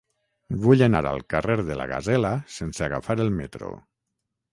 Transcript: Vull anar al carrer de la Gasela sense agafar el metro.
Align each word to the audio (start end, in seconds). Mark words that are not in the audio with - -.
Vull 0.61 0.79
anar 0.85 1.01
al 1.09 1.19
carrer 1.33 1.57
de 1.67 1.77
la 1.81 1.87
Gasela 1.91 2.31
sense 2.55 2.87
agafar 2.87 3.17
el 3.27 3.31
metro. 3.43 3.71